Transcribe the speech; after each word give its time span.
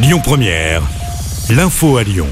Lyon 0.00 0.20
Première, 0.22 0.82
l'info 1.50 1.96
à 1.96 2.04
Lyon. 2.04 2.28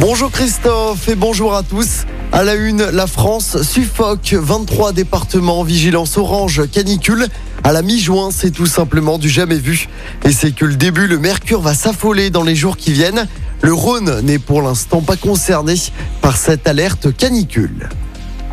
Bonjour 0.00 0.32
Christophe 0.32 1.08
et 1.08 1.14
bonjour 1.14 1.54
à 1.54 1.62
tous. 1.62 2.06
À 2.32 2.42
la 2.42 2.54
une, 2.54 2.82
la 2.82 3.06
France 3.06 3.62
suffoque 3.62 4.34
23 4.36 4.92
départements 4.92 5.60
en 5.60 5.62
vigilance 5.62 6.18
orange 6.18 6.68
canicule. 6.72 7.28
À 7.62 7.72
la 7.72 7.82
mi-juin, 7.82 8.30
c'est 8.32 8.50
tout 8.50 8.66
simplement 8.66 9.18
du 9.18 9.28
jamais 9.28 9.58
vu. 9.58 9.88
Et 10.24 10.32
c'est 10.32 10.50
que 10.50 10.64
le 10.64 10.74
début, 10.74 11.06
le 11.06 11.20
mercure 11.20 11.60
va 11.60 11.74
s'affoler 11.74 12.30
dans 12.30 12.42
les 12.42 12.56
jours 12.56 12.76
qui 12.76 12.92
viennent. 12.92 13.28
Le 13.60 13.72
Rhône 13.72 14.20
n'est 14.22 14.40
pour 14.40 14.60
l'instant 14.60 15.02
pas 15.02 15.16
concerné 15.16 15.74
par 16.20 16.36
cette 16.36 16.66
alerte 16.66 17.16
canicule. 17.16 17.90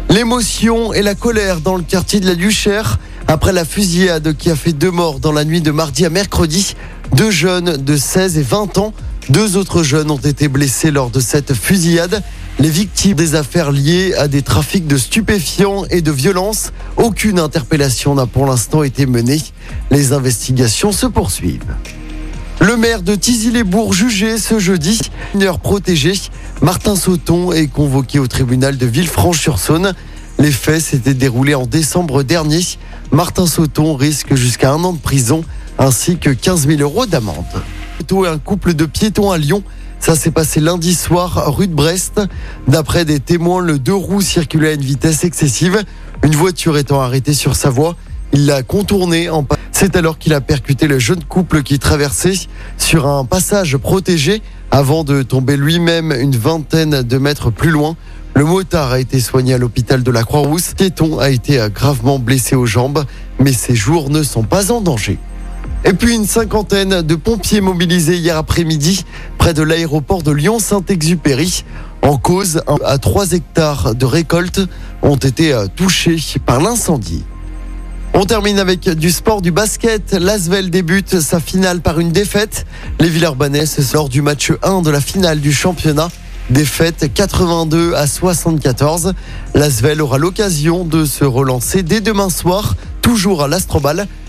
L'émotion 0.10 0.94
et 0.94 1.02
la 1.02 1.16
colère 1.16 1.62
dans 1.62 1.76
le 1.76 1.84
quartier 1.84 2.20
de 2.20 2.28
la 2.28 2.36
Duchère 2.36 3.00
après 3.28 3.54
la 3.54 3.66
fusillade 3.66 4.36
qui 4.38 4.50
a 4.50 4.56
fait 4.56 4.74
deux 4.74 4.90
morts 4.92 5.20
dans 5.20 5.32
la 5.32 5.46
nuit 5.46 5.62
de 5.62 5.72
mardi 5.72 6.06
à 6.06 6.10
mercredi. 6.10 6.76
Deux 7.14 7.32
jeunes 7.32 7.78
de 7.78 7.98
16 7.98 8.38
et 8.38 8.42
20 8.42 8.78
ans. 8.78 8.94
Deux 9.30 9.58
autres 9.58 9.84
jeunes 9.84 10.12
ont 10.12 10.18
été 10.18 10.48
blessés 10.48 10.92
lors 10.92 11.10
de 11.10 11.20
cette 11.20 11.54
fusillade. 11.54 12.24
Les 12.60 12.70
victimes 12.70 13.16
des 13.16 13.36
affaires 13.36 13.72
liées 13.72 14.14
à 14.16 14.28
des 14.28 14.42
trafics 14.42 14.88
de 14.88 14.98
stupéfiants 14.98 15.86
et 15.90 16.02
de 16.02 16.12
violences. 16.12 16.72
Aucune 16.98 17.40
interpellation 17.40 18.16
n'a 18.16 18.26
pour 18.26 18.46
l'instant 18.46 18.84
été 18.84 19.06
menée. 19.06 19.42
Les 19.92 20.14
investigations 20.14 20.92
se 20.92 21.08
poursuivent. 21.08 21.76
Le 22.62 22.76
maire 22.76 23.02
de 23.02 23.16
Tizy-les-Bourgs 23.16 23.94
jugé 23.94 24.38
ce 24.38 24.60
jeudi, 24.60 25.00
mineur 25.34 25.60
protégé, 25.60 26.14
Martin 26.62 26.96
Sauton 26.96 27.54
est 27.54 27.68
convoqué 27.68 28.20
au 28.20 28.28
tribunal 28.28 28.78
de 28.78 28.86
Villefranche-sur-Saône. 28.86 29.94
Les 30.40 30.52
faits 30.52 30.82
s'étaient 30.82 31.14
déroulés 31.14 31.56
en 31.56 31.66
décembre 31.66 32.24
dernier. 32.24 32.62
Martin 33.12 33.48
Sauton 33.48 33.96
risque 33.96 34.36
jusqu'à 34.36 34.72
un 34.72 34.84
an 34.84 34.94
de 34.94 35.00
prison 35.00 35.44
ainsi 35.80 36.18
que 36.18 36.30
15 36.30 36.68
000 36.68 36.82
euros 36.82 37.06
d'amende. 37.08 37.46
Un 38.28 38.38
couple 38.38 38.74
de 38.74 38.86
piétons 38.86 39.32
à 39.32 39.38
Lyon. 39.38 39.64
Ça 40.00 40.16
s'est 40.16 40.32
passé 40.32 40.60
lundi 40.60 40.94
soir 40.96 41.54
rue 41.56 41.68
de 41.68 41.74
Brest. 41.74 42.22
D'après 42.68 43.06
des 43.06 43.20
témoins, 43.20 43.62
le 43.62 43.80
deux 43.80 43.94
roues 43.94 44.22
circulait 44.22 44.70
à 44.70 44.74
une 44.74 44.82
vitesse 44.82 45.24
excessive. 45.24 45.84
Une 46.24 46.36
voiture 46.36 46.78
étant 46.78 47.02
arrêtée 47.02 47.34
sur 47.34 47.56
sa 47.56 47.70
voie, 47.70 47.96
il 48.34 48.46
l'a 48.46 48.64
contournée 48.64 49.30
en 49.30 49.46
C'est 49.72 49.96
alors 49.96 50.18
qu'il 50.18 50.34
a 50.34 50.42
percuté 50.42 50.88
le 50.88 51.00
jeune 51.00 51.24
couple 51.24 51.64
qui 51.64 51.80
traversait 51.80 52.34
sur 52.78 53.08
un 53.08 53.26
passage 53.26 53.78
protégé 53.78 54.42
avant 54.72 55.04
de 55.04 55.22
tomber 55.22 55.56
lui-même 55.56 56.12
une 56.12 56.36
vingtaine 56.36 57.04
de 57.04 57.18
mètres 57.18 57.52
plus 57.52 57.72
loin. 57.72 57.96
Le 58.36 58.44
motard 58.44 58.92
a 58.92 59.00
été 59.00 59.20
soigné 59.20 59.54
à 59.54 59.58
l'hôpital 59.58 60.04
de 60.04 60.12
la 60.12 60.24
Croix-Rousse. 60.24 60.74
Piéton 60.76 61.20
a 61.20 61.30
été 61.30 61.66
gravement 61.74 62.20
blessé 62.20 62.56
aux 62.56 62.66
jambes, 62.66 63.06
mais 63.40 63.54
ses 63.54 63.76
jours 63.76 64.10
ne 64.10 64.24
sont 64.24 64.44
pas 64.44 64.72
en 64.72 64.82
danger. 64.82 65.20
Et 65.86 65.94
puis 65.94 66.14
une 66.14 66.26
cinquantaine 66.26 67.02
de 67.02 67.16
pompiers 67.16 67.62
mobilisés 67.62 68.18
hier 68.18 68.38
après-midi 68.38 69.06
près 69.38 69.54
de 69.54 69.64
l'aéroport 69.64 70.24
de 70.24 70.32
Lyon-Saint-Exupéry. 70.32 71.64
En 72.02 72.18
cause, 72.18 72.62
à 72.86 72.98
3 72.98 73.32
hectares 73.32 73.96
de 73.96 74.06
récolte 74.06 74.62
ont 75.02 75.16
été 75.16 75.54
euh, 75.54 75.68
touchés 75.74 76.18
par 76.46 76.60
l'incendie. 76.60 77.24
On 78.14 78.26
termine 78.26 78.60
avec 78.60 78.90
du 78.90 79.12
sport, 79.12 79.42
du 79.42 79.52
basket. 79.52 80.14
L'Asvel 80.14 80.70
débute 80.70 81.22
sa 81.22 81.40
finale 81.40 81.80
par 81.80 82.00
une 82.00 82.12
défaite. 82.12 82.66
Les 83.00 83.08
Villeurbanais 83.08 83.66
lors 83.94 84.10
du 84.10 84.22
match 84.22 84.52
1 84.64 84.82
de 84.82 84.90
la 84.90 85.00
finale 85.00 85.40
du 85.40 85.54
championnat. 85.54 86.10
Défaite 86.50 87.14
82 87.14 87.94
à 87.94 88.08
74. 88.08 89.14
L'Asvel 89.54 90.02
aura 90.02 90.18
l'occasion 90.18 90.84
de 90.84 91.06
se 91.06 91.24
relancer 91.24 91.84
dès 91.84 92.02
demain 92.02 92.30
soir, 92.30 92.76
toujours 93.02 93.44
à 93.44 93.48
l'Astrobal. 93.48 94.08